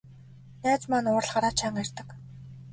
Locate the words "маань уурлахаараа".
0.89-1.53